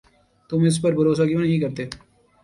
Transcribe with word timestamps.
تم 0.49 0.63
اس 0.67 0.81
پر 0.81 0.91
بھروسہ 0.93 1.23
کیوں 1.23 1.41
نہیں 1.41 1.59
کرتے؟ 1.59 1.85